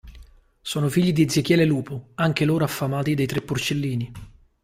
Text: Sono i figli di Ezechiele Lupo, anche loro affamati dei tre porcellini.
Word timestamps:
Sono 0.61 0.87
i 0.87 0.89
figli 0.89 1.13
di 1.13 1.25
Ezechiele 1.25 1.63
Lupo, 1.63 2.13
anche 2.15 2.43
loro 2.43 2.63
affamati 2.63 3.13
dei 3.13 3.27
tre 3.27 3.43
porcellini. 3.43 4.11